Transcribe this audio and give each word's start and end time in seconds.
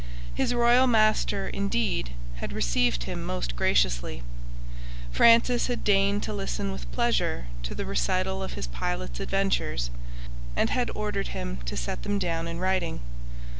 His 0.33 0.51
royal 0.51 0.87
master, 0.87 1.47
indeed, 1.47 2.13
had 2.37 2.53
received 2.53 3.03
him 3.03 3.23
most 3.23 3.55
graciously. 3.55 4.23
Francis 5.11 5.67
had 5.67 5.83
deigned 5.83 6.23
to 6.23 6.33
listen 6.33 6.71
with 6.71 6.91
pleasure 6.91 7.45
to 7.61 7.75
the 7.75 7.85
recital 7.85 8.41
of 8.41 8.53
his 8.53 8.65
pilot's 8.65 9.19
adventures, 9.19 9.91
and 10.55 10.71
had 10.71 10.89
ordered 10.95 11.37
him 11.37 11.57
to 11.67 11.77
set 11.77 12.01
them 12.01 12.17
down 12.17 12.47
in 12.47 12.57
writing. 12.57 13.01